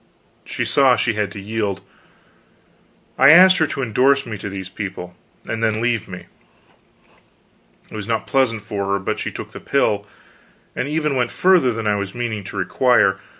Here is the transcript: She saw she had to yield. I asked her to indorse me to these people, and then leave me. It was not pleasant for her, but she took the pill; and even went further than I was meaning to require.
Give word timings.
She 0.45 0.65
saw 0.65 0.95
she 0.95 1.13
had 1.13 1.31
to 1.33 1.39
yield. 1.39 1.81
I 3.19 3.29
asked 3.29 3.57
her 3.59 3.67
to 3.67 3.83
indorse 3.83 4.25
me 4.25 4.35
to 4.39 4.49
these 4.49 4.67
people, 4.67 5.15
and 5.45 5.61
then 5.61 5.79
leave 5.79 6.07
me. 6.07 6.25
It 7.91 7.95
was 7.95 8.07
not 8.07 8.25
pleasant 8.25 8.63
for 8.63 8.87
her, 8.87 8.97
but 8.97 9.19
she 9.19 9.31
took 9.31 9.51
the 9.51 9.59
pill; 9.59 10.07
and 10.75 10.87
even 10.87 11.15
went 11.15 11.29
further 11.29 11.71
than 11.71 11.85
I 11.85 11.97
was 11.97 12.15
meaning 12.15 12.43
to 12.45 12.57
require. 12.57 13.19